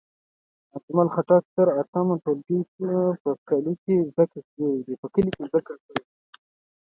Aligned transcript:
اجمل 0.75 1.07
خټک 1.13 1.43
تر 1.55 1.67
اتم 1.81 2.07
ټولګی 2.23 2.59
په 3.21 3.31
کلي 3.47 3.73
کې 3.83 3.95
زدکړې 4.13 4.67
وکړې. 4.99 5.31